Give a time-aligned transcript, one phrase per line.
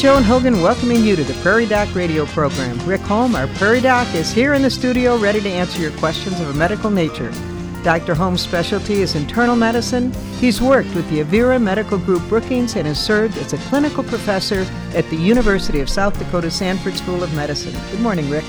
[0.00, 2.78] Joan Hogan welcoming you to the Prairie Doc radio program.
[2.88, 6.40] Rick Holm, our Prairie Doc, is here in the studio ready to answer your questions
[6.40, 7.30] of a medical nature.
[7.84, 8.14] Dr.
[8.14, 10.10] Holm's specialty is internal medicine.
[10.38, 14.66] He's worked with the Avera Medical Group Brookings and has served as a clinical professor
[14.94, 17.78] at the University of South Dakota Sanford School of Medicine.
[17.90, 18.46] Good morning, Rick.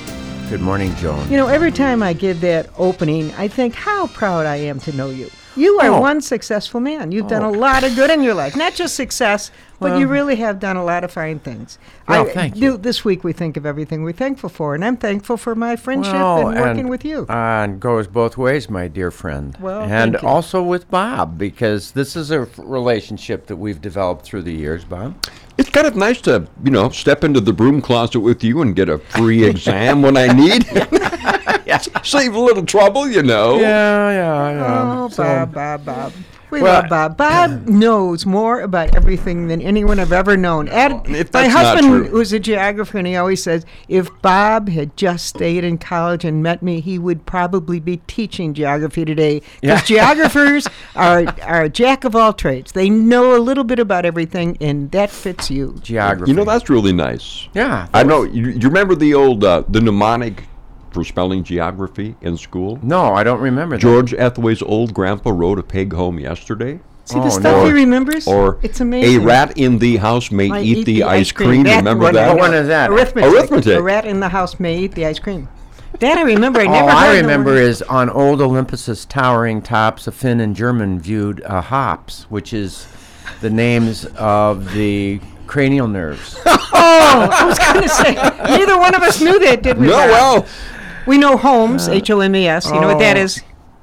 [0.48, 1.30] Good morning, Joan.
[1.30, 4.92] You know, every time I give that opening, I think how proud I am to
[4.92, 5.28] know you.
[5.56, 6.00] You are Oh.
[6.00, 7.12] one successful man.
[7.12, 8.56] You've done a lot of good in your life.
[8.56, 11.78] Not just success, but you really have done a lot of fine things.
[12.08, 14.96] Well, I, thank do- This week we think of everything we're thankful for, and I'm
[14.96, 17.26] thankful for my friendship Well, and working and, with you.
[17.28, 17.32] Uh,
[17.64, 19.56] and goes both ways, my dear friend.
[19.60, 20.28] Well, and thank you.
[20.28, 24.84] also with Bob, because this is a f- relationship that we've developed through the years,
[24.84, 25.14] Bob.
[25.58, 28.74] It's kind of nice to, you know, step into the broom closet with you and
[28.74, 30.64] get a free exam when I need.
[31.78, 33.58] Save a little trouble, you know.
[33.60, 34.92] Yeah, yeah, yeah.
[35.04, 36.12] Oh, So- Bob, Bob, Bob.
[36.50, 37.16] We Well, love Bob.
[37.16, 40.68] Bob knows more about everything than anyone I've ever known.
[40.68, 42.18] Ed, If my that's not husband true.
[42.18, 46.42] was a geographer, and he always says, if Bob had just stayed in college and
[46.42, 49.40] met me, he would probably be teaching geography today.
[49.62, 50.12] Because Yeah.
[50.14, 52.72] geographers are, are a jack of all trades.
[52.72, 55.78] They know a little bit about everything, and that fits you.
[55.82, 56.32] Geography.
[56.32, 57.48] You know, that's really nice.
[57.54, 57.88] Yeah.
[57.94, 58.24] I know.
[58.24, 60.44] You, you remember the old, uh, the mnemonic
[60.92, 62.78] for spelling geography in school?
[62.82, 63.82] No, I don't remember that.
[63.82, 66.80] George Ethway's old grandpa rode a pig home yesterday.
[67.04, 67.64] See Oh, the stuff no.
[67.66, 68.26] he remembers?
[68.28, 69.22] Or it's amazing.
[69.22, 71.64] a rat in the house may Might eat, the, ice cream.
[71.64, 72.28] That Remember one- that?
[72.28, 72.90] What one is that?
[72.90, 73.32] Arithmetic.
[73.32, 73.78] Arithmetic.
[73.78, 75.48] A rat in the house may eat the ice cream.
[75.98, 76.60] That I remember.
[76.60, 80.54] I All never heard I remember is on old Olympus's towering tops, a Finn and
[80.56, 82.86] German viewed uh, hops, which is
[83.40, 86.38] the names of the cranial nerves.
[86.84, 88.14] Oh, I was going to say,
[88.56, 89.86] neither one of us knew that, did we?
[89.86, 90.46] No, well,
[91.06, 92.66] We know Holmes, H O M E S.
[92.66, 93.26] You know what that oh.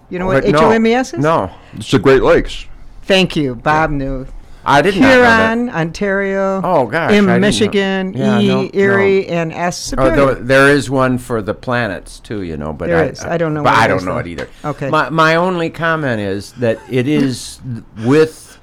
[0.09, 1.19] You know what H no, O M E S is?
[1.19, 2.65] No, it's the Great Lakes.
[3.03, 3.55] Thank you.
[3.55, 4.27] Bob knew.
[4.65, 5.47] I did not know that.
[5.55, 6.61] Huron, Ontario.
[6.63, 8.69] Oh, gosh, I M, didn't know- Michigan, Yeah, E, no.
[8.73, 10.15] Erie, and S, Oh, Superior.
[10.15, 13.21] though, there is one for the planets too, you know, but There I, is.
[13.23, 14.19] I don't know But what I it don't is, know though.
[14.19, 14.49] it either.
[14.65, 14.89] Okay.
[14.89, 18.59] My my only comment is that it is th- with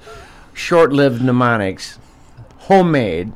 [0.53, 1.97] short-lived mnemonics,
[2.59, 3.33] homemade,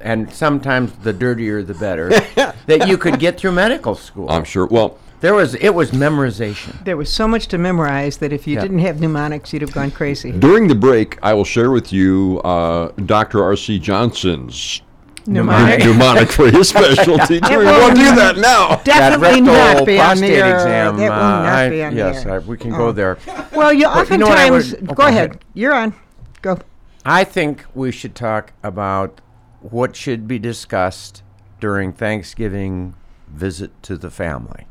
[0.00, 2.08] and sometimes the dirtier the better,
[2.66, 4.30] that you could get through medical school.
[4.30, 4.66] I'm sure.
[4.66, 6.84] Well, there was it was memorization.
[6.84, 8.62] there was so much to memorize that if you Yeah.
[8.62, 10.30] didn't have mnemonics, you'd have gone crazy.
[10.32, 13.42] during the break, I will share with you uh, Dr.
[13.42, 13.78] R.C.
[13.80, 14.82] Johnson's
[15.26, 15.80] Mnemonic.
[15.80, 17.40] mnemonic for his specialty.
[17.50, 18.76] we will won't do that now.
[18.84, 20.54] Definitely that not be on the air.
[20.54, 20.96] exam.
[20.96, 22.40] That will uh, not I- be on yes, the I, air.
[22.42, 22.76] we can Oh.
[22.78, 23.18] go there.
[23.52, 24.70] Well, you But you know what I oftentimes.
[24.72, 25.30] would- oh, go go ahead.
[25.30, 25.44] ahead.
[25.52, 25.94] You're on.
[26.40, 26.58] Go.
[27.04, 29.20] I think we should talk about
[29.60, 31.22] what should be discussed
[31.60, 32.94] during Thanksgiving
[33.28, 34.66] visit to the family.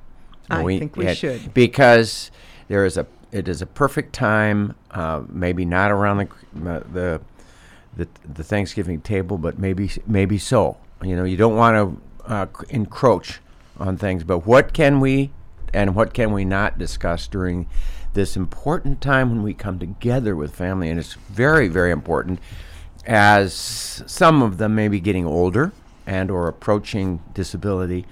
[0.49, 1.53] I think we should.
[1.53, 2.31] because
[2.67, 4.75] there is a it is a perfect time.
[4.91, 7.21] Uh, maybe not around the, uh, the
[7.95, 10.77] the the Thanksgiving table, but maybe maybe so.
[11.03, 11.75] You know, you don't want
[12.25, 13.39] to uh, encroach
[13.79, 14.23] on things.
[14.23, 15.31] But what can we
[15.73, 17.67] and what can we not discuss during
[18.13, 20.89] this important time when we come together with family?
[20.89, 22.39] And it's very very important
[23.07, 23.53] as
[24.05, 25.71] some of them may be getting older
[26.05, 28.05] and or approaching disability.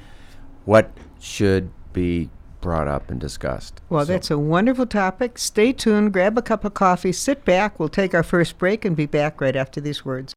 [0.64, 2.30] What should be
[2.62, 3.82] brought up and discussed?
[3.90, 5.38] Well, So- that's a wonderful topic.
[5.38, 7.80] Stay tuned, grab a cup of coffee, sit back.
[7.80, 10.35] We'll take our first break and be back right after these words.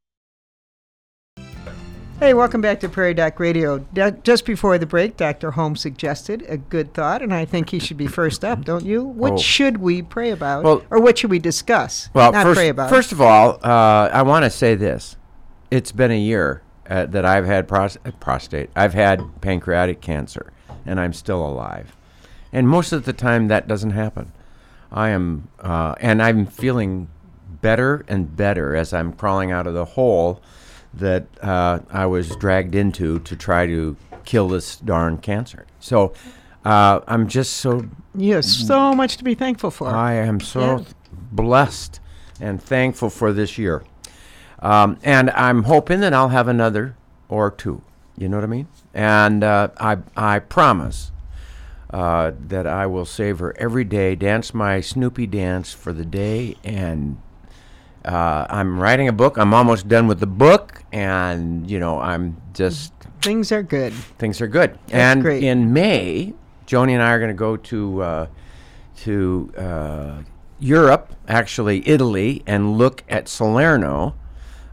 [2.21, 3.79] Hey, welcome back to Prairie Doc Radio.
[3.79, 5.53] D- just before the break, Dr.
[5.53, 9.05] Holmes suggested a good thought, and I think he should be first up, don't you?
[9.05, 9.39] What Oh.
[9.39, 10.65] should we pray about?
[10.65, 12.11] Well- or what should we discuss?
[12.13, 12.91] Well, Not first, pray about.
[12.91, 15.17] first of all, uh, I want to say this:
[15.71, 18.71] it's been a year uh, that I've had pros- uh, prostate.
[18.75, 20.53] I've had pancreatic cancer,
[20.85, 21.97] and I'm still alive.
[22.53, 24.33] And most of the time, that doesn't happen.
[24.91, 27.09] I am, uh, and I'm feeling
[27.63, 30.41] better and better as I'm crawling out of the hole
[30.95, 35.67] that uh, I was dragged into to try to kill this darn cancer.
[35.81, 36.13] So
[36.65, 37.85] uh, I'm just so
[38.19, 39.89] have so much to be thankful for.
[39.89, 40.85] I am so Yeah.
[41.33, 42.01] blessed
[42.41, 43.85] and thankful for this year.
[44.61, 46.97] Um, and I'm hoping that I'll have another
[47.29, 47.83] or two.
[48.17, 48.67] You know what I mean?
[48.93, 51.13] And uh, I, I promise
[51.91, 56.57] uh, that I will savor every day, dance my Snoopy dance for the day.
[56.65, 57.19] And
[58.05, 59.37] uh, I'm writing a book.
[59.39, 60.83] I'm almost done with the book.
[60.93, 63.93] And, you know, I'm just Things are good.
[64.19, 64.79] things are good.
[64.91, 65.43] and great.
[65.43, 66.35] in May,
[66.67, 68.27] Joni and I are going to go to uh,
[68.99, 70.23] to uh,
[70.61, 74.15] Europe, actually Italy, and look at Salerno,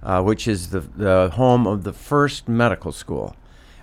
[0.04, 3.36] uh, which is the the home of the first medical school,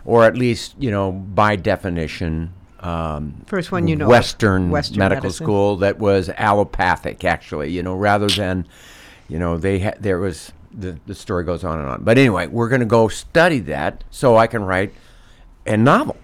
[0.04, 2.52] or at least you know by definition.
[2.80, 4.08] Um, First one you know.
[4.08, 5.44] Western, Western medical medicine.
[5.44, 7.70] school that was allopathic, actually.
[7.70, 8.66] You know, rather than,
[9.32, 12.04] you know, they ha- there was the, the story goes on and on.
[12.04, 14.92] But anyway, we're going to go study that so I can write
[15.66, 16.16] a novel.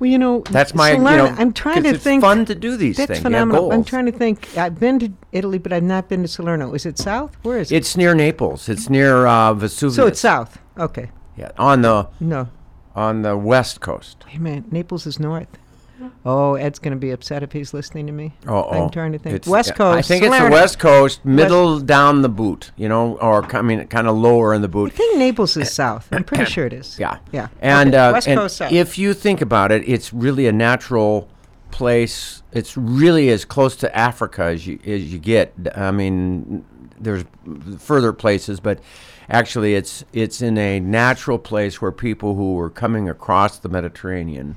[0.00, 2.22] Well, you know, That's my, you know, I'm trying to it's think.
[2.22, 3.22] fun to do these that's things.
[3.22, 3.70] Phenomenal.
[3.72, 4.58] I'm trying to think.
[4.58, 6.74] I've been to Italy, but I've not been to Salerno.
[6.74, 7.36] Is it south?
[7.42, 7.76] Where is it?
[7.76, 8.68] It's near Naples.
[8.68, 9.94] It's near uh, Vesuvius.
[9.96, 10.58] So it's south.
[10.76, 11.10] Okay.
[11.36, 12.48] Yeah, on the No.
[12.96, 14.24] on the west coast.
[14.26, 14.64] Hey man.
[14.72, 15.48] Naples is north.
[16.24, 18.34] Oh, Ed's going to be upset if he's listening to me.
[18.46, 19.36] Oh, I'm trying to think.
[19.36, 19.98] It's- West Coast.
[19.98, 20.54] I think it's the Salerno.
[20.54, 22.70] west coast, middle down the boot.
[22.76, 24.92] You know, or I mean, kind of lower in the boot.
[24.92, 26.08] I think Naples is south.
[26.12, 26.96] I'm pretty sure it is.
[27.00, 27.48] Yeah, Yeah.
[27.60, 28.72] And, Okay, uh, West and Coast south.
[28.72, 31.28] if you think about it, it's really a natural
[31.70, 32.42] place.
[32.52, 35.52] It's really as close to Africa as you as you get.
[35.74, 36.64] I mean,
[36.98, 37.24] there's
[37.78, 38.80] further places, but
[39.28, 44.56] actually, it's it's in a natural place where people who were coming across the Mediterranean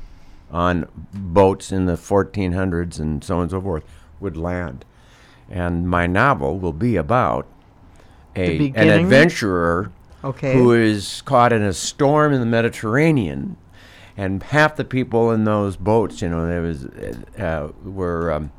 [0.51, 3.83] on boats in the 1400s and so on and so forth
[4.19, 4.85] would land.
[5.49, 7.47] And my novel will be about
[8.35, 9.91] a an adventurer
[10.23, 10.53] Okay.
[10.53, 13.55] who is caught in a storm in the Mediterranean,
[14.17, 16.85] and half the people in those boats, you know, there was
[17.37, 18.51] uh, were um,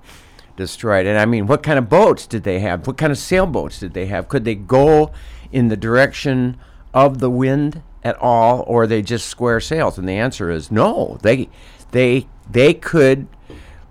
[0.57, 1.07] destroyed.
[1.07, 2.87] And I mean, what kind of boats did they have?
[2.87, 4.29] What kind of sailboats did they have?
[4.29, 5.13] Could they go
[5.53, 6.57] in the direction
[6.95, 9.99] of the wind at all, or they just square sails?
[9.99, 11.19] And the answer is no.
[11.23, 11.51] They
[11.93, 13.27] they they could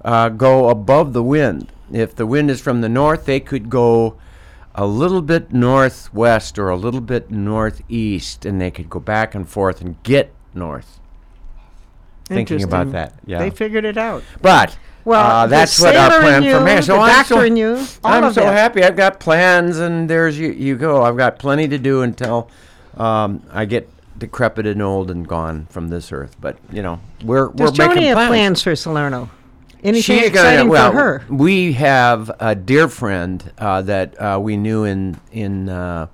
[0.04, 1.72] uh, go above the wind.
[1.92, 4.16] If the wind is from the north, they could go
[4.76, 9.50] a little bit northwest or a little bit northeast, and they could go back and
[9.50, 11.00] forth and get north.
[12.26, 13.40] Thinking about that, yeah.
[13.40, 14.24] They figured it out.
[14.42, 16.84] But Well, uh, that's what our plan in for you, man.
[16.84, 18.84] So the I'm so, you, I'm so happy.
[18.84, 20.52] I've got plans, and there's you.
[20.52, 21.02] You go.
[21.02, 22.52] I've got plenty to do until
[22.96, 23.90] um, I get
[24.20, 26.36] decrepit and old and gone from this earth.
[26.40, 28.30] But you know, we're Does we're making have plans.
[28.30, 29.30] plans for Salerno?
[29.82, 31.24] Anything She's gonna- exciting well, for her?
[31.30, 36.08] We have a dear friend uh, that uh, we knew in in uh,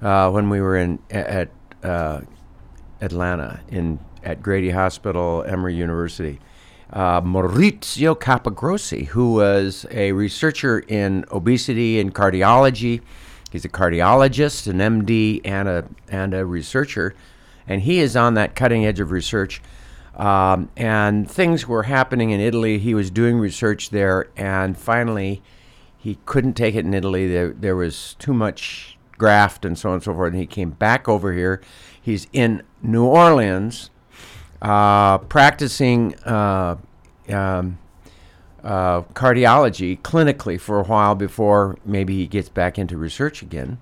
[0.00, 1.50] uh, when we were in at
[1.82, 2.20] uh,
[3.00, 6.40] Atlanta in at Grady Hospital, Emory University.
[6.92, 13.00] Uh, Maurizio Capogrossi, who was a researcher in obesity and cardiology.
[13.52, 17.14] He's a cardiologist, an MD, and a and a researcher,
[17.66, 19.62] and he is on that cutting edge of research.
[20.16, 22.78] Um, and things were happening in Italy.
[22.78, 25.42] He was doing research there, and finally,
[25.96, 27.28] he couldn't take it in Italy.
[27.28, 30.32] There, there was too much graft and so on and so forth.
[30.32, 31.60] And he came back over here.
[32.00, 33.90] He's in New Orleans,
[34.62, 36.76] uh, practicing uh,
[37.28, 37.78] um,
[38.64, 43.78] uh, cardiology clinically for a while before maybe he gets back into research again.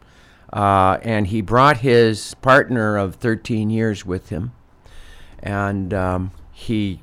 [0.53, 4.53] Uh, and he brought his partner of 13 years with him
[5.41, 7.01] and um, he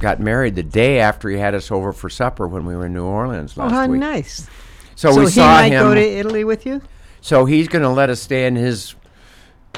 [0.00, 2.94] got married the day after he had us over for supper when we were in
[2.94, 4.00] New Orleans last Oh, last how week.
[4.00, 4.48] nice.
[4.94, 5.82] So, so we he saw might him.
[5.84, 6.80] go to Italy with you?
[7.20, 8.94] so he's going to let us stay in his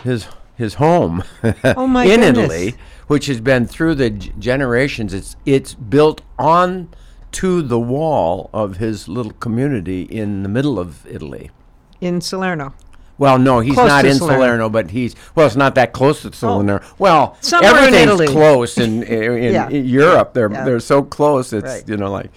[0.04, 0.26] his
[0.56, 1.48] his home Oh,
[1.84, 2.38] in goodness.
[2.38, 2.75] Italy,
[3.06, 5.12] which has been through the g- generations.
[5.12, 6.88] It's it's built on
[7.32, 11.50] to the wall of his little community in the middle of Italy.
[12.00, 12.75] In Salerno.
[13.19, 14.39] Well, no, he's Close not to in Salerno.
[14.41, 14.69] Salerno.
[14.69, 15.47] but he's well.
[15.47, 16.81] It's not that close to Salerno.
[16.99, 18.27] Well, Somewhere in everything's Italy.
[18.29, 19.69] close in in, in Yeah.
[19.71, 20.35] Europe.
[20.35, 20.65] They're Yeah.
[20.65, 21.53] they're so close.
[21.53, 21.89] It's Right.
[21.89, 22.31] you know like.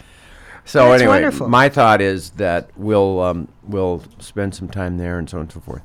[0.66, 1.50] So That's anyway, wonderful.
[1.50, 5.52] my thought is that we'll um, we'll spend some time there and so on and
[5.52, 5.82] so forth.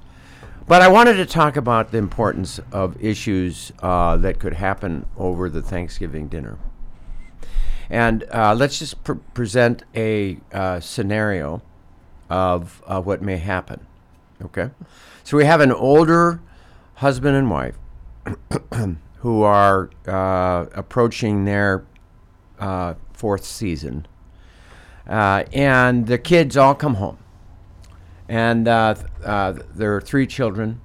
[0.69, 5.49] But I wanted to talk about the importance of issues uh, that could happen over
[5.51, 6.57] the Thanksgiving dinner.
[7.89, 11.63] And uh, let's just pr- present a uh, scenario
[12.29, 13.87] of uh, what may happen.
[14.43, 14.71] Okay?
[15.25, 16.41] So we have an older
[16.95, 17.77] husband and wife
[19.19, 21.85] who are uh, approaching their
[22.59, 24.07] uh, fourth season.
[25.07, 27.19] Uh, and the kids all come home.
[28.29, 30.81] And uh, uh, there are three children.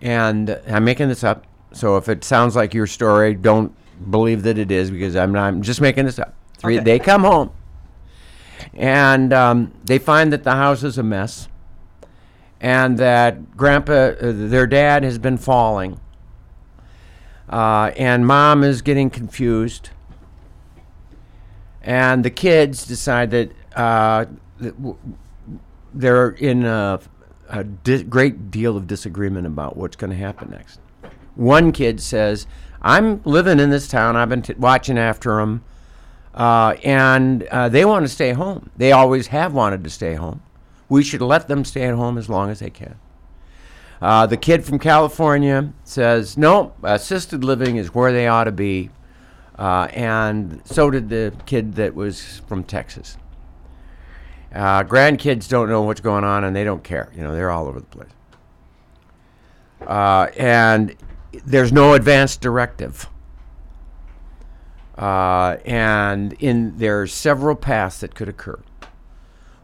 [0.00, 1.46] And I'm making this up.
[1.72, 3.74] So if it sounds like your story, don't
[4.10, 5.46] believe that it is because I'm not.
[5.46, 6.34] I'm just making this up.
[6.56, 6.76] Three.
[6.76, 6.84] Okay.
[6.84, 7.50] They come home,
[8.74, 11.48] and um, they find that the house is a mess,
[12.60, 15.98] and that Grandpa, uh, their dad, has been falling,
[17.48, 19.90] uh, and Mom is getting confused,
[21.82, 24.26] and the kids decide that uh,
[24.58, 24.96] that w-
[25.94, 27.00] they're in a,
[27.48, 30.80] a di- great deal of disagreement about what's going to happen next.
[31.34, 32.46] One kid says,
[32.82, 34.16] "I'm living in this town.
[34.16, 35.64] I've been t- watching after them,
[36.34, 38.70] uh, and uh, they want to stay home.
[38.76, 40.42] They always have wanted to stay home.
[40.88, 42.96] We should let them stay at home as long as they can."
[44.02, 48.90] Uh, the kid from California says, "No, assisted living is where they ought to be,"
[49.58, 53.16] uh, and so did the kid that was from Texas.
[54.54, 57.10] Uh, grandkids don't know what's going on and they don't care.
[57.14, 58.08] You know, they're all over the place.
[59.86, 60.96] Uh, and
[61.44, 63.08] there's no advance directive.
[65.00, 68.60] Uh, and in there are several paths that could occur.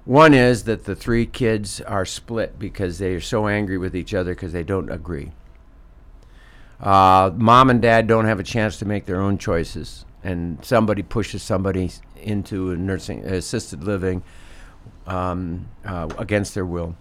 [0.06, 4.14] One is that the three kids are split because they are so angry with each
[4.14, 5.32] other because they don't agree.
[6.80, 11.02] Uh, mom and dad don't have a chance to make their own choices, and somebody
[11.02, 11.90] pushes somebody
[12.22, 14.22] into a nursing assisted living
[15.06, 16.96] um, uh, against their will,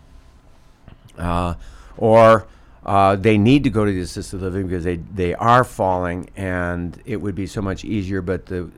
[1.17, 1.53] uh,
[1.95, 2.47] or
[2.85, 7.01] uh, they need to go to the assisted living because they, they are falling, and
[7.05, 8.21] it would be so much easier.
[8.21, 8.69] But the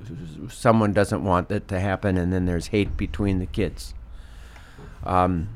[0.49, 3.93] someone doesn't want that to happen, and then there's hate between the kids.
[5.03, 5.49] Um,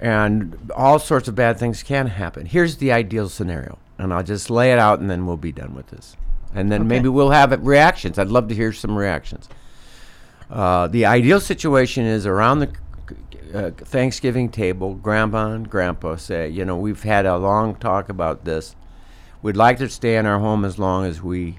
[0.00, 2.46] and all sorts of bad things can happen.
[2.46, 5.74] Here's the ideal scenario, and I'll just lay it out, and then we'll be done
[5.74, 6.16] with this.
[6.54, 6.88] And then Okay.
[6.88, 8.18] maybe we'll have it- reactions.
[8.18, 9.48] I'd love to hear some reactions.
[10.50, 12.70] Uh, the ideal situation is around the
[13.54, 18.44] uh, Thanksgiving table, Grandma and Grandpa say, you know, we've had a long talk about
[18.44, 18.76] this.
[19.42, 21.58] We'd like to stay in our home as long as we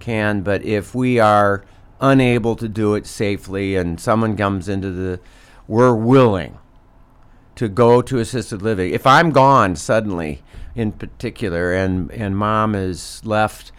[0.00, 1.64] can, but if we are
[2.00, 5.20] unable to do it safely and someone comes into the,
[5.68, 6.58] we're willing
[7.54, 8.92] to go to assisted living.
[8.92, 10.42] If I'm gone suddenly,
[10.74, 13.72] in particular, and and mom is left,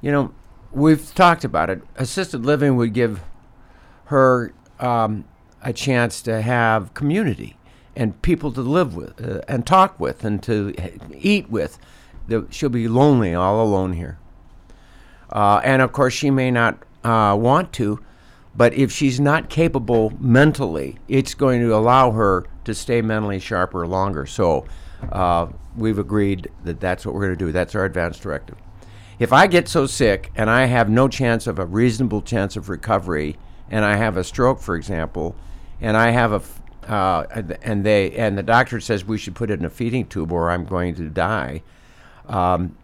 [0.00, 0.34] you know,
[0.72, 1.82] we've talked about it.
[1.96, 3.22] Assisted living would give
[4.06, 5.24] her um,
[5.62, 7.56] a chance to have community
[7.96, 10.74] and people to live with uh, and talk with and to
[11.14, 11.78] eat with.
[12.50, 14.18] She'll be lonely all alone here.
[15.30, 18.00] Uh, and of course, she may not uh, want to,
[18.54, 23.86] but if she's not capable mentally, it's going to allow her to stay mentally sharper
[23.86, 24.26] longer.
[24.26, 24.66] So
[25.12, 27.52] uh, we've agreed that that's what we're going to do.
[27.52, 28.56] That's our advance directive.
[29.18, 32.68] If I get so sick and I have no chance of a reasonable chance of
[32.68, 33.36] recovery,
[33.70, 35.36] and I have a stroke, for example,
[35.80, 36.42] and I have a
[36.92, 37.26] uh,
[37.62, 40.50] and- they and the doctor says we should put it in a feeding tube or
[40.50, 41.62] I'm going to die.
[42.26, 42.76] Um,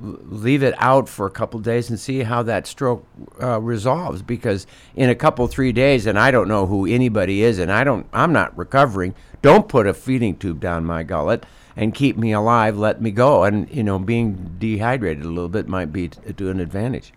[0.00, 3.04] leave it out for a couple days and see how that stroke
[3.42, 7.58] uh, resolves because in a couple three days and i don't know who anybody is
[7.58, 11.96] and i don't i'm not recovering don't put a feeding tube down my gullet and
[11.96, 15.92] keep me alive let me go and you know being dehydrated a little bit might
[15.92, 17.12] be t- to an advantage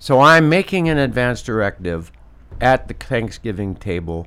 [0.00, 2.10] so i'm making an advance directive
[2.60, 4.26] at the thanksgiving table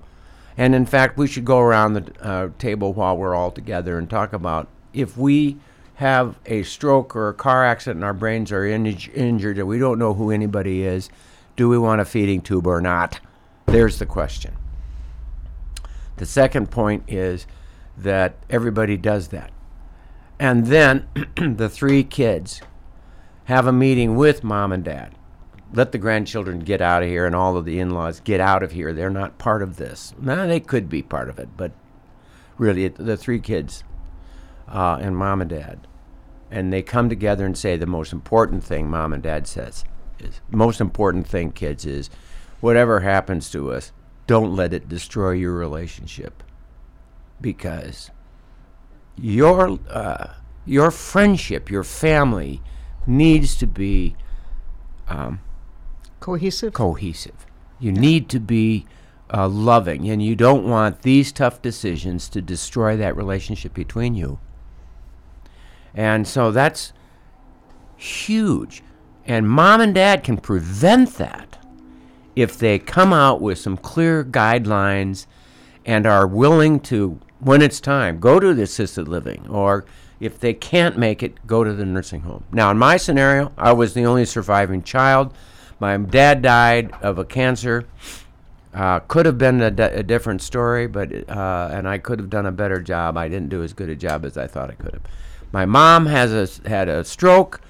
[0.58, 4.10] and in fact we should go around the uh, table while we're all together and
[4.10, 5.58] talk about if we
[5.98, 9.80] have a stroke or a car accident and our brains are in- injured and we
[9.80, 11.10] don't know who anybody is,
[11.56, 13.20] do we want a feeding tube or not?
[13.66, 14.56] There's the question.
[16.18, 17.48] The second point is
[17.98, 19.50] that everybody does that.
[20.40, 22.62] And then the three kids
[23.46, 25.16] have a meeting with mom and dad.
[25.74, 28.64] Let the grandchildren get out of here and all of the in laws get out
[28.64, 28.94] of here.
[28.94, 30.14] They're not part of this.
[30.20, 31.72] Now, they could be part of it, but
[32.58, 33.84] really, it, the three kids
[34.68, 35.88] uh, and mom and dad.
[36.50, 39.84] And they come together and say the most important thing mom and dad says
[40.20, 42.10] is most important thing, kids, is
[42.60, 43.92] whatever happens to us,
[44.26, 46.44] don't let it destroy your relationship.
[47.40, 48.10] Because
[49.16, 50.34] your uh,
[50.66, 52.62] your friendship, your family
[53.06, 54.16] needs to be
[55.08, 55.40] um,
[56.20, 56.74] Cohesive?
[56.74, 57.46] cohesive.
[57.80, 58.86] You need to be
[59.34, 64.40] uh, loving, and you don't want these tough decisions to destroy that relationship between you.
[65.94, 66.94] And so that's
[67.98, 68.84] huge.
[69.26, 71.58] And mom and dad can prevent that
[72.36, 75.26] if they come out with some clear guidelines
[75.86, 79.86] and are willing to, when it's time, go to the assisted living, or
[80.20, 82.44] if they can't make it, go to the nursing home.
[82.52, 85.34] Now, in my scenario, I was the only surviving child.
[85.80, 87.86] My dad died of a cancer.
[88.74, 89.72] Uh, could have been a,
[90.04, 93.18] different story, but uh, and I could have done a better job.
[93.18, 95.02] I didn't do as good a job as I thought I could have.
[95.52, 97.62] My mom has a, had a stroke.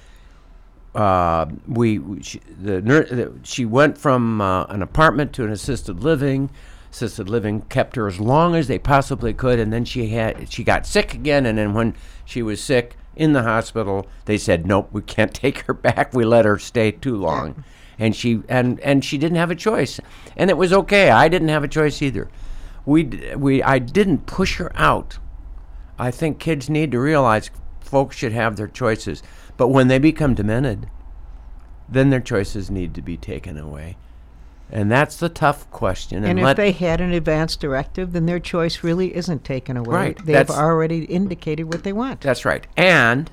[0.94, 6.50] Uh, we she, the she went from uh, an apartment to an assisted living.
[6.90, 10.64] Assisted living kept her as long as they possibly could, and then she had she
[10.64, 11.46] got sick again.
[11.46, 15.60] And then when she was sick in the hospital, they said, "Nope, we can't take
[15.60, 16.12] her back.
[16.12, 17.64] We let her stay too long."
[17.98, 20.00] And she and and she didn't have a choice,
[20.36, 21.10] and it was okay.
[21.10, 22.28] I didn't have a choice either.
[22.86, 23.04] We
[23.36, 25.18] we I didn't push her out.
[25.98, 27.50] I think kids need to realize
[27.80, 29.22] folks should have their choices,
[29.56, 30.88] but when they become demented,
[31.88, 33.96] then their choices need to be taken away.
[34.70, 36.24] And that's the tough question.
[36.24, 39.94] And if let- they had an advance directive, then their choice really isn't taken away.
[39.94, 42.20] Right, They've already indicated what they want.
[42.20, 42.66] That's right.
[42.76, 43.30] And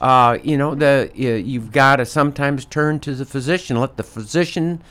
[0.00, 3.78] uh, you know the you, you've got to sometimes turn to the physician.
[3.78, 4.82] Let the physician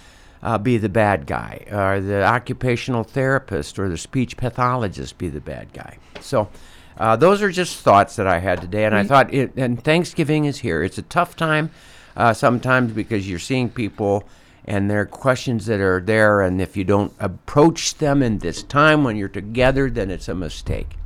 [0.42, 5.42] uh, be the bad guy, or the occupational therapist or the speech pathologist be the
[5.42, 5.98] bad guy.
[6.22, 6.50] So
[6.98, 10.46] uh, those are just thoughts that I had today, and I thought, it, and Thanksgiving
[10.46, 10.84] is here.
[10.84, 11.72] It's a tough time
[12.16, 14.28] uh, sometimes because you're seeing people
[14.66, 18.62] and there are questions that are there, and if you don't approach them in this
[18.62, 20.99] time when you're together, then it's a mistake.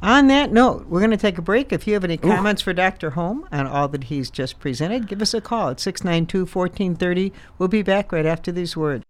[0.00, 1.72] On that note, we're going to take a break.
[1.72, 3.10] If you have any comments for Dr.
[3.10, 7.32] Holm on all that he's just presented, give us a call at 692 1430.
[7.58, 9.04] We'll be back right after these words.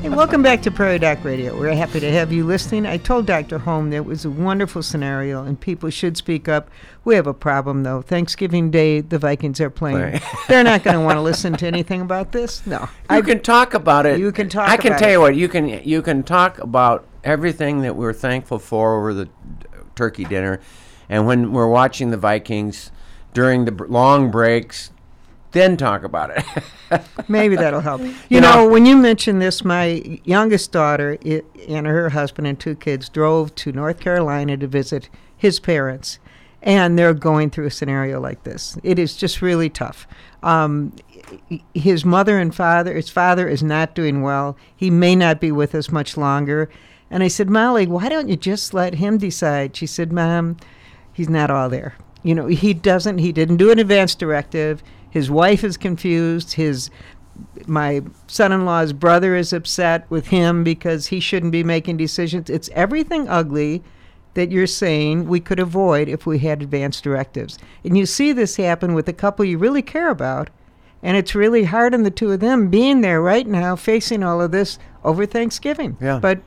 [0.00, 1.58] Hey, welcome back to Prairie Doc Radio.
[1.58, 2.86] We're happy to have you listening.
[2.86, 3.58] I told Dr.
[3.58, 6.70] Holm that it was a wonderful scenario and people should speak up.
[7.04, 8.00] We have a problem, though.
[8.00, 9.98] Thanksgiving Day, the Vikings are playing.
[9.98, 10.22] Right.
[10.48, 12.64] They're not going to want to listen to anything about this.
[12.64, 12.88] No.
[13.10, 14.20] You can talk about it.
[14.20, 15.12] You can talk I can tell it.
[15.12, 15.34] you what.
[15.34, 19.28] You can you can talk about everything that we're thankful for over the
[19.96, 20.60] turkey dinner,
[21.08, 22.92] and when we're watching the Vikings
[23.34, 24.92] during the long breaks,
[25.52, 27.02] then talk about it.
[27.28, 28.00] Maybe that'll help.
[28.00, 32.46] You, You know, know- when you mentioned this, my youngest daughter i and her husband
[32.46, 36.18] and two kids drove to North Carolina to visit his parents,
[36.62, 38.76] and they're going through a scenario like this.
[38.82, 40.06] It is just really tough.
[40.42, 40.92] Um,
[41.74, 44.56] his mother and father, his father is not doing well.
[44.74, 46.68] He may not be with us much longer.
[47.10, 49.76] And I said, Molly, why don't you just let him decide?
[49.76, 50.56] She said, Mom,
[51.12, 51.96] he's not all there.
[52.22, 54.82] You know, he doesn't, he didn't do an advance directive.
[55.10, 56.52] His wife is confused.
[56.52, 56.90] His,
[57.66, 62.50] my son in law's brother is upset with him because he shouldn't be making decisions.
[62.50, 63.82] It's everything ugly
[64.34, 67.58] that you're saying we could avoid if we had advance directives.
[67.82, 70.50] And you see this happen with a couple you really care about.
[71.02, 74.40] And it's really hard on the two of them being there right now, facing all
[74.40, 75.96] of this over Thanksgiving.
[76.00, 76.18] Yeah.
[76.18, 76.40] But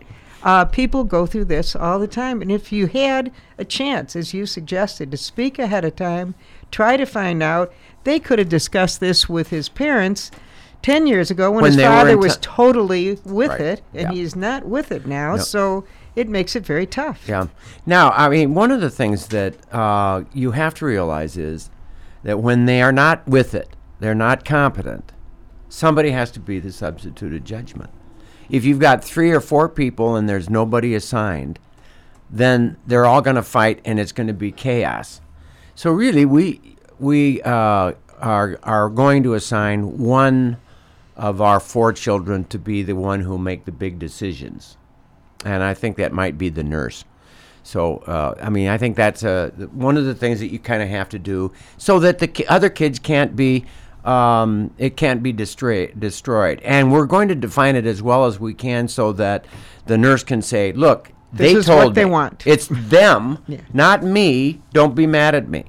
[0.43, 2.41] uh, people go through this all the time.
[2.41, 6.35] And if you had a chance, as you suggested, to speak ahead of time,
[6.69, 10.31] try to find out, they could have discussed this with his parents
[10.81, 13.61] 10 years ago when, When his father was t- totally with Right.
[13.61, 14.11] it, and Yeah.
[14.13, 15.35] he's not with it now.
[15.35, 15.41] No.
[15.41, 15.83] So
[16.15, 17.23] it makes it very tough.
[17.27, 17.47] Yeah.
[17.85, 21.69] Now, I mean, one of the things that uh, you have to realize is
[22.23, 25.11] that when they are not with it, they're not competent.
[25.69, 27.91] Somebody has to be the substituted judgment.
[28.49, 31.59] If you've got three or four people and there's nobody assigned,
[32.29, 35.21] then they're all going to fight and it's going to be chaos.
[35.75, 36.59] So really, we
[36.99, 40.57] we uh, are are going to assign one
[41.15, 44.77] of our four children to be the one who make the big decisions
[45.45, 47.03] and I think that might be the nurse.
[47.63, 50.59] So, uh, I mean, I think that's uh, th- one of the things that you
[50.59, 53.65] kind of have to do so that the ki- other kids can't be,
[54.05, 55.99] um, it can't be destroyed.
[55.99, 59.45] Destroyed, and we're going to define it as well as we can so that
[59.87, 62.11] the nurse can say, "Look, This they is what they me.
[62.11, 63.61] want." It's them, Yeah.
[63.73, 64.61] not me.
[64.73, 65.65] Don't be mad at me."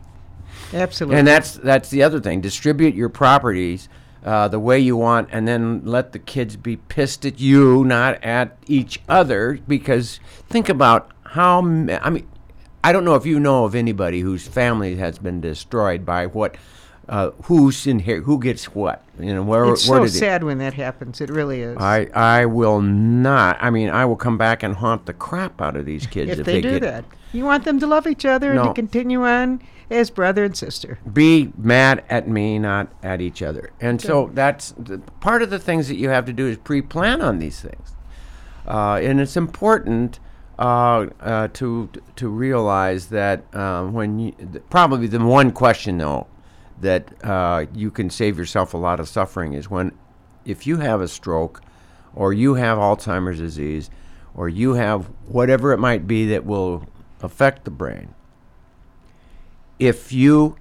[0.73, 1.19] Absolutely.
[1.19, 2.41] And that's that's the other thing.
[2.41, 3.89] Distribute your properties
[4.25, 8.23] uh, the way you want, and then let the kids be pissed at you, not
[8.23, 9.59] at each other.
[9.67, 12.27] Because think about how ma- I mean,
[12.85, 16.57] I don't know if you know of anybody whose family has been destroyed by what,
[17.09, 19.05] uh, who's in here, who gets what.
[19.19, 21.21] You know, where it's where so did it- sad when that happens.
[21.21, 21.77] It really is.
[21.79, 23.59] I I will not.
[23.61, 26.41] I mean, I will come back and haunt the crap out of these kids if,
[26.41, 29.25] if, they, do get that, you want them to love each other and to continue
[29.25, 29.61] on
[29.93, 30.99] as brother and sister.
[31.13, 33.71] be mad at me, not at each other.
[33.81, 37.21] And so that's the, part of the things that you have to do is pre-plan
[37.21, 37.95] on these things,
[38.67, 40.19] uh, and it's important
[40.59, 46.27] uh, uh, to to realize that um, when you, th- probably the one question though
[46.81, 49.93] that uh, you can save yourself a lot of suffering is when
[50.45, 51.63] if you have a stroke
[52.15, 53.89] or you have Alzheimer's disease
[54.35, 56.87] or you have whatever it might be that will
[57.23, 58.15] affect the brain
[59.79, 60.57] if you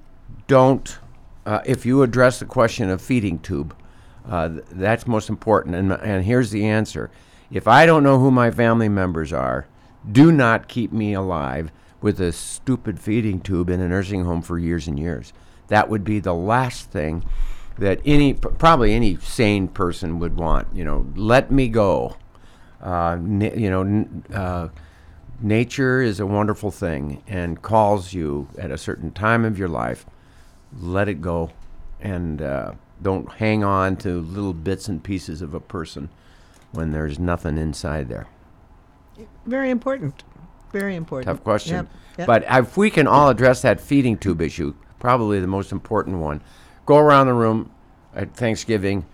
[0.48, 0.98] don't,
[1.46, 3.76] uh, if you address the question of feeding tube,
[4.28, 5.76] uh, th- that's most important.
[5.76, 7.12] And, and here's the answer:
[7.52, 9.68] If I don't know who my family members are,
[10.10, 11.72] do not keep me alive
[12.02, 15.34] with a stupid feeding tube in a nursing home for years and years.
[15.68, 17.24] That would be the last thing
[17.78, 20.76] that any, probably any sane person would want.
[20.76, 22.18] You know, let me go.
[22.82, 24.70] Uh, you know, uh,
[25.44, 30.06] nature is a wonderful thing and calls you at a certain time of your life.
[30.78, 31.52] Let it go,
[32.00, 36.10] and uh, don't hang on to little bits and pieces of a person
[36.72, 38.28] when there's nothing inside there.
[39.46, 40.24] Very important.
[40.72, 41.28] Very important.
[41.28, 41.76] Tough question.
[41.76, 41.88] Yep,
[42.20, 42.28] yep.
[42.28, 46.42] But if we can all address that feeding tube issue, probably the most important one.
[46.86, 47.72] Go around the room
[48.16, 49.06] at Thanksgiving.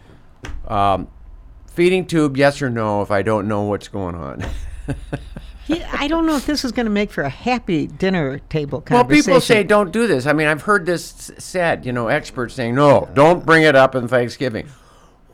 [0.68, 1.08] Um,
[1.68, 4.46] feeding tube, yes or no, if I don't know what's going on.
[5.68, 8.84] Yeah, I don't know if this is going to make for a happy dinner table
[8.90, 10.26] Well, people say don't do this.
[10.26, 13.94] I mean, I've heard this said, you know, experts saying, no, don't bring it up
[13.96, 14.70] in Thanksgiving.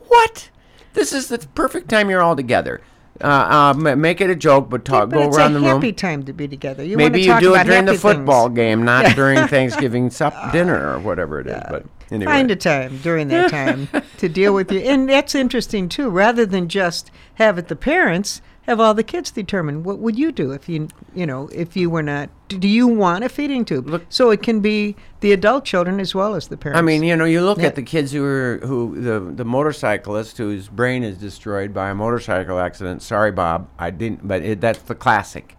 [0.08, 0.50] What?
[0.92, 2.80] This is the perfect time you're all together.
[3.20, 5.08] Uh, uh, make it a joke, but talk.
[5.08, 5.64] but go around a the room.
[5.66, 6.82] It's happy time to be together.
[6.82, 8.56] You Maybe want to you do it during the football things.
[8.56, 11.62] game, not during Thanksgiving sup dinner or whatever it is.
[11.70, 15.88] But anyway, Find a time during that time to deal with you, and that's interesting
[15.88, 16.08] too.
[16.10, 20.32] Rather than just have it the parents have all the kids determine what would you
[20.32, 22.30] do if you you know if you were not.
[22.48, 23.88] Do you want a feeding tube?
[23.88, 26.78] Look- so it can be the adult children as well as the parents.
[26.78, 27.66] I mean, you know, you look Yeah.
[27.66, 31.94] at the kids who are who the the motorcyclist whose brain is destroyed by a
[31.94, 33.02] motorcycle accident.
[33.02, 35.56] Sorry, Bob, I didn't, but it, that's the classic.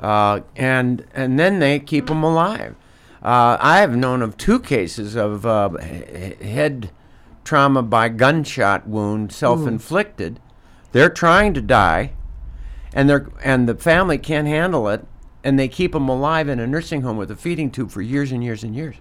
[0.00, 2.74] Uh, and and then they keep them alive.
[3.22, 6.90] Uh, I have known of two cases of uh, head
[7.44, 10.40] trauma by gunshot wound, self-inflicted.
[10.92, 12.12] They're trying to die,
[12.94, 15.04] and they're and the family can't handle it,
[15.44, 18.32] and they keep them alive in a nursing home with a feeding tube for years
[18.32, 18.96] and years and years.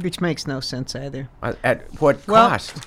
[0.00, 1.28] which makes no sense either.
[1.42, 2.86] Uh, At what Well- cost?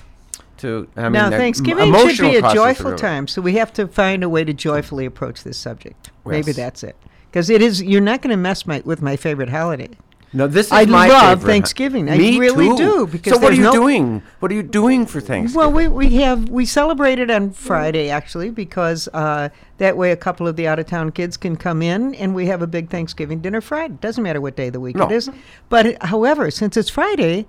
[0.58, 4.24] To I mean, now, Thanksgiving should be a joyful time, so we have to find
[4.24, 6.10] a way to joyfully approach this subject.
[6.26, 6.96] Maybe that's it,
[7.30, 7.80] because it is.
[7.80, 9.90] You're not going to mess my, with my favorite holiday.
[10.32, 11.52] No, this is I my love favorite.
[11.52, 12.10] Thanksgiving.
[12.10, 12.76] I really too.
[12.76, 14.22] do, because so what are you no- doing?
[14.40, 15.56] What are you doing for Thanksgiving?
[15.58, 20.46] Well, we, we have we celebrated on Friday actually because uh, that way a couple
[20.46, 23.40] of the out of town kids can come in and we have a big Thanksgiving
[23.40, 23.94] dinner Friday.
[24.00, 25.06] Doesn't matter what day of the week No.
[25.06, 25.30] it is,
[25.70, 27.46] but however, since it's Friday,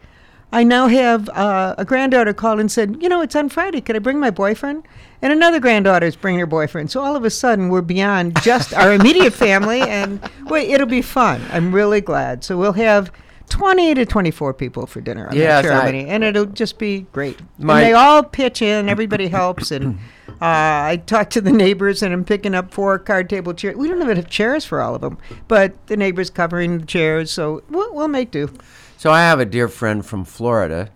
[0.52, 3.82] I now have uh, a granddaughter called and said, you know, it's on Friday.
[3.82, 4.88] Could I bring my boyfriend?
[5.22, 6.90] And another granddaughter's bringing her boyfriend.
[6.90, 11.02] So all of a sudden, we're beyond just our immediate family, and well, it'll be
[11.04, 11.42] fun.
[11.52, 12.44] I'm really glad.
[12.44, 13.12] So we'll have.
[13.50, 15.28] 20 to 24 people for dinner.
[15.28, 16.06] I'm Yes, not sure how I- many.
[16.06, 17.40] And it'll just be great.
[17.60, 18.88] And they all pitch in.
[18.88, 19.72] Everybody helps.
[19.72, 23.76] And uh, I talked to the neighbors, and I'm picking up four card table chairs.
[23.76, 27.32] We don't even have chairs for all of them, but the neighbors covering the chairs.
[27.32, 28.54] So we'll, we'll make do.
[29.00, 30.90] So I have a dear friend from Florida,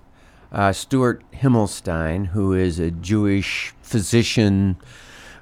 [0.52, 4.76] uh, Stuart Himmelstein, who is a Jewish physician,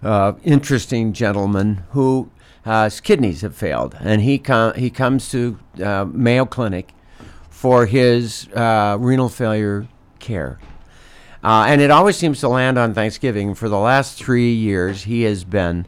[0.04, 2.30] uh, interesting gentleman who
[2.64, 6.94] uh, his kidneys have failed, and he com- he comes to uh, Mayo Clinic
[7.50, 9.88] for his uh, renal failure
[10.20, 10.60] care.
[11.44, 13.56] Uh, and it always seems to land on Thanksgiving.
[13.56, 15.88] For the last three years, he has been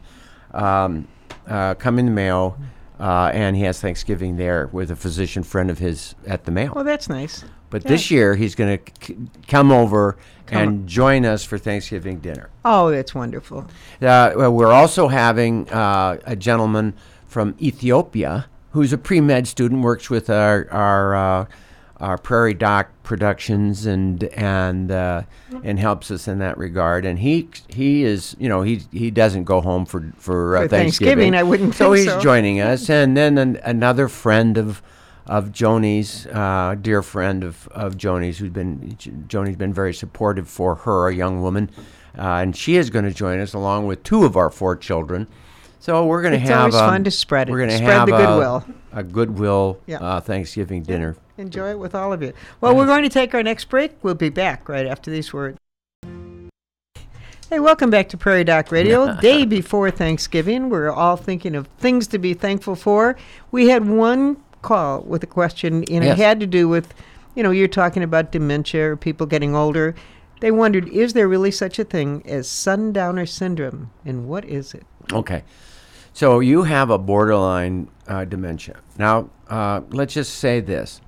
[0.52, 1.06] um,
[1.46, 2.58] coming to Mayo,
[3.04, 6.72] uh, and he has Thanksgiving there with a physician friend of his at the Mayo.
[6.72, 7.44] Well, that's nice.
[7.68, 12.20] But this year, he's going to c- come over Come and join us for Thanksgiving
[12.20, 12.48] dinner.
[12.64, 13.66] Oh, that's wonderful.
[14.00, 16.94] Uh, well, we're also having uh, a gentleman
[17.26, 21.46] from Ethiopia who's a pre med student, works with our our, uh,
[22.04, 25.22] our Prairie Doc Productions and and uh,
[25.62, 27.04] and helps us in that regard.
[27.06, 30.68] And he he is you know he he doesn't go home for for, uh, For
[30.68, 31.32] Thanksgiving.
[31.32, 32.20] Thanksgiving, I wouldn't So he's so.
[32.20, 34.82] joining us, and then an, another friend of.
[35.26, 38.94] Of Joni's, uh, dear friend of, of Joni's, who's been
[39.26, 41.70] Joni's been very supportive for her, a young woman,
[42.18, 45.26] uh, and she is going to join us along with two of our four children.
[45.80, 47.52] So we're going to It's have always um, fun to spread it.
[47.52, 48.64] We're going to have the goodwill.
[48.92, 49.96] A, goodwill Yeah.
[49.96, 51.16] uh, Thanksgiving dinner.
[51.36, 52.32] Enjoy it with all of you.
[52.60, 53.92] Well, we're going to take our next break.
[54.02, 55.58] We'll be back right after these words.
[57.50, 59.14] Hey, welcome back to Prairie Doc Radio.
[59.20, 63.16] Day before Thanksgiving, we're all thinking of things to be thankful for.
[63.50, 66.18] We had one call with a question, and Yes.
[66.18, 66.94] it had to do with,
[67.34, 69.94] you know, you're talking about dementia or people getting older.
[70.40, 74.84] They wondered, is there really such a thing as sundowner syndrome, and what is it?
[75.12, 75.42] Okay.
[76.12, 78.76] So you have a borderline uh, dementia.
[78.98, 81.00] Now, uh, let's just say this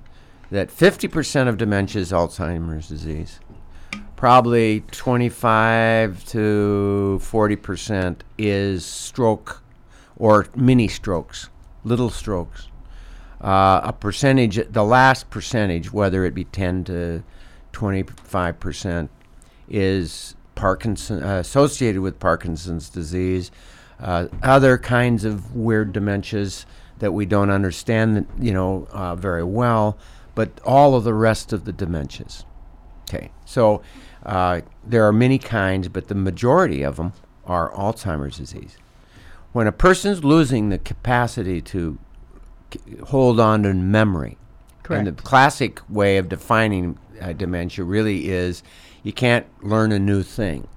[0.51, 3.39] that 50% of dementia is Alzheimer's disease.
[4.15, 9.61] Probably 25 to 40% is stroke
[10.15, 11.49] or mini strokes,
[11.83, 12.69] little strokes.
[13.39, 17.23] Uh, a percentage, the last percentage, whether it be 10 to
[17.73, 19.09] 25%,
[19.69, 23.51] is Parkinson uh, associated with Parkinson's disease,
[23.99, 26.65] uh, other kinds of weird dementias
[26.97, 29.97] that we don't understand, you know, uh, very well,
[30.37, 32.45] but all of the rest of the dementias.
[33.09, 33.81] Okay, so
[34.23, 37.13] uh, there are many kinds, but the majority of them
[37.47, 38.77] are Alzheimer's disease.
[39.51, 41.97] When a person's losing the capacity to
[42.71, 44.37] c- hold on to memory,
[44.83, 45.07] Correct.
[45.07, 48.61] and the classic way of defining uh, dementia really is
[49.01, 50.67] you can't learn a new thing.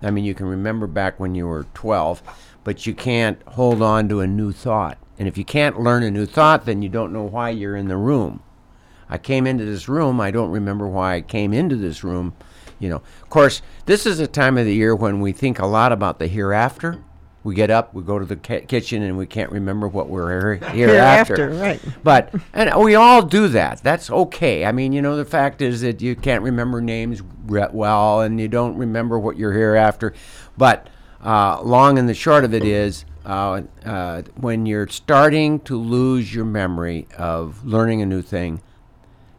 [0.00, 2.22] I mean, you can remember back when you were 12,
[2.62, 4.96] but you can't hold on to a new thought.
[5.18, 7.88] And if you can't learn a new thought, then you don't know why you're in
[7.88, 8.44] the room.
[9.08, 10.20] I came into this room.
[10.20, 12.34] I don't remember why I came into this room.
[12.78, 15.66] You know, of course, this is a time of the year when we think a
[15.66, 17.02] lot about the hereafter.
[17.44, 20.28] We get up, we go to the ki- kitchen, and we can't remember what we're
[20.28, 21.50] here, hereafter.
[21.50, 21.80] Hereafter, right.
[22.02, 23.82] But and we all do that.
[23.82, 24.64] That's okay.
[24.64, 28.48] I mean, you know, the fact is that you can't remember names well, and you
[28.48, 30.14] don't remember what you're hereafter.
[30.56, 30.88] But
[31.24, 36.34] uh, long and the short of it is uh, uh, when you're starting to lose
[36.34, 38.60] your memory of learning a new thing,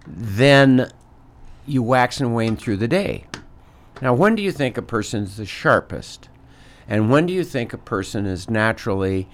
[0.10, 0.92] then
[1.66, 3.26] you wax and wane through the day.
[4.02, 6.30] Now, when do you think a person's the sharpest?
[6.88, 9.28] And when do you think a person is naturally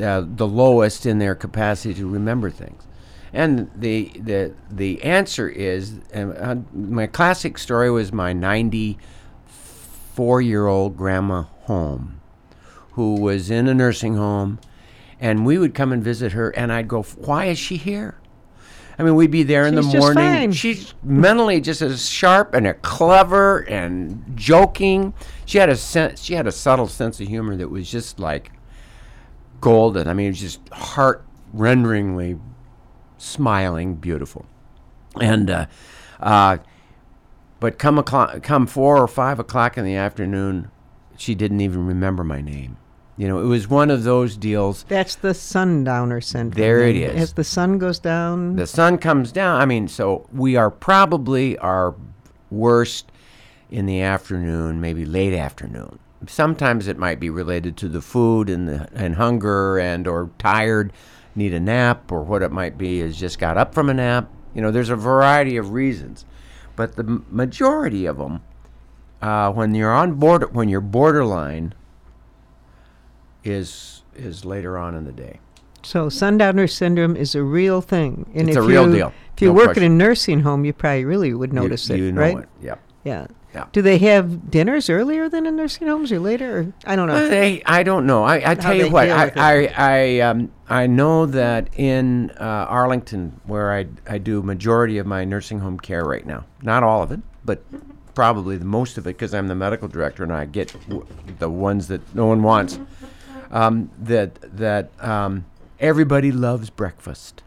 [0.00, 2.84] uh, the lowest in their capacity to remember things?
[3.32, 10.96] And the the the answer is uh, my classic story was my 94 year old
[10.96, 12.20] grandma home,
[12.92, 14.60] who was in a nursing home,
[15.20, 18.14] and we would come and visit her, and I'd go, "Why is she here?"
[18.98, 20.24] I mean, we'd be there in She's the just morning.
[20.24, 20.52] fine.
[20.52, 25.12] She's mentally just as sharp and a clever and joking.
[25.44, 26.22] She had a sense.
[26.22, 28.52] She had a subtle sense of humor that was just like
[29.60, 30.08] golden.
[30.08, 32.38] I mean, it was just heart renderingly
[33.18, 34.46] smiling, beautiful.
[35.20, 35.66] And uh,
[36.18, 36.58] uh,
[37.60, 40.70] but come o'clock, come four or five o'clock in the afternoon,
[41.16, 42.78] she didn't even remember my name.
[43.18, 44.84] You know, it was one of those deals.
[44.88, 46.60] That's the sundowner syndrome.
[46.60, 47.16] There it is.
[47.16, 49.60] As the sun goes down, The sun comes down.
[49.60, 51.94] I mean, so we are probably our
[52.50, 53.10] worst
[53.70, 55.98] in the afternoon, maybe late afternoon.
[56.26, 60.92] Sometimes it might be related to the food and the, and hunger and or tired,
[61.34, 64.30] need a nap or what it might be is just got up from a nap.
[64.54, 66.24] You know, there's a variety of reasons,
[66.76, 68.42] but the majority of them,
[69.22, 71.74] uh, when you're on border, when you're borderline,
[73.46, 75.40] is is later on in the day.
[75.82, 78.26] so sundowner syndrome is a real thing.
[78.34, 79.12] And It's if a real you, deal.
[79.34, 79.84] If you No work question.
[79.84, 82.38] in a nursing home, you probably really would You- notice you, it, know right?
[82.38, 82.48] it.
[82.62, 82.74] Yeah.
[83.04, 83.26] Yeah.
[83.54, 83.66] Yeah.
[83.72, 86.58] Do they have dinners earlier than in nursing homes or later?
[86.58, 87.14] Or, I don't know.
[87.14, 88.24] Uh, they, I don't know.
[88.24, 89.32] I, I tell you what, I.
[89.36, 95.06] I, I, um, I know that in uh, Arlington, where I, I do majority of
[95.06, 97.62] my nursing home care right now, not all of it, but
[98.14, 101.06] probably the most of it, because I'm the medical director and I get w-
[101.38, 102.78] the ones that no one wants.
[103.50, 105.46] Um, that that um,
[105.78, 107.42] everybody loves breakfast.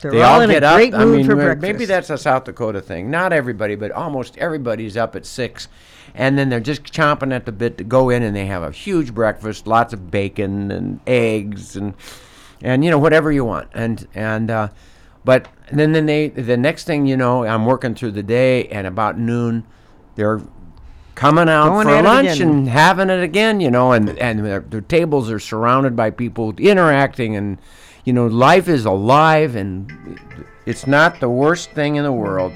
[0.00, 0.78] They're They all all get up.
[0.94, 1.26] I mean,
[1.60, 3.10] maybe that's a South Dakota thing.
[3.10, 5.68] Not everybody, but almost everybody's up at six,
[6.14, 8.70] and then they're just chomping at the bit to go in, and they have a
[8.70, 11.94] huge breakfast, lots of bacon and eggs and
[12.62, 14.68] and you know whatever you want, and and uh,
[15.24, 18.86] but then then they the next thing you know, I'm working through the day, and
[18.86, 19.64] about noon,
[20.14, 20.40] they're
[21.16, 24.80] coming out Going for lunch and having it again, you know, and and their, their
[24.80, 27.58] tables are surrounded by people interacting, and
[28.04, 30.20] you know, life is alive, and
[30.64, 32.52] it's not the worst thing in the world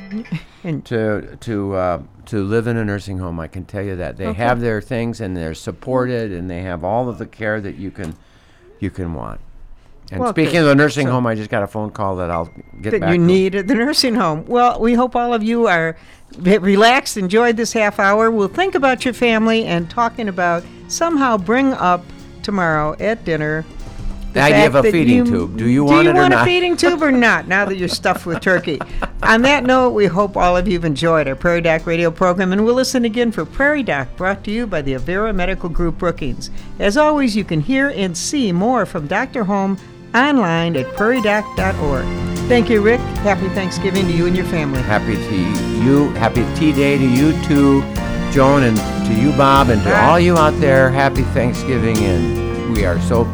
[0.85, 3.41] to to uh, to live in a nursing home.
[3.41, 6.85] I can tell you that they have their things, and they're supported, and they have
[6.85, 8.15] all of the care that you can
[8.79, 9.41] you can want.
[10.11, 12.31] And Well, speaking of the nursing So- home, I just got a phone call that
[12.31, 12.51] I'll
[12.83, 13.23] get that back you to.
[13.23, 14.45] need at the nursing home.
[14.49, 15.95] Well, we hope all of you are
[16.41, 18.31] re- relaxed, enjoyed this half hour.
[18.31, 22.05] We'll think about your family and talking about somehow bring up
[22.43, 23.65] tomorrow at dinner.
[24.33, 25.57] The idea of a feeding tube.
[25.57, 26.43] Do you do want you it or want not?
[26.43, 27.49] a feeding tube or not?
[27.49, 28.79] Now that you're stuffed with turkey.
[29.25, 32.65] On that note, we hope all of you've enjoyed our Prairie Doc radio program, and
[32.65, 36.49] we'll listen again for Prairie Doc, brought to you by the Avera Medical Group Brookings.
[36.79, 39.43] As always, you can hear and see more from Dr.
[39.45, 39.79] Holm
[40.15, 42.05] online at prairiedoc.org.
[42.49, 43.01] Thank you, Rick.
[43.23, 44.81] Happy Thanksgiving to you and your family.
[44.83, 46.11] Happy to you.
[46.15, 47.81] Happy Tea Day to you too,
[48.33, 50.05] Joan, and to you, Bob, and to Bye.
[50.05, 50.91] all you out there.
[50.91, 53.25] Happy Thanksgiving, and we are so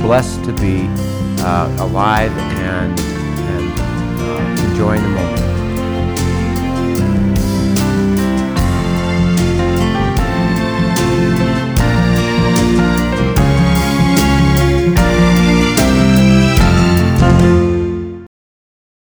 [0.00, 0.86] blessed to be
[1.40, 3.80] uh, alive and and
[4.20, 5.31] uh, enjoying the moment.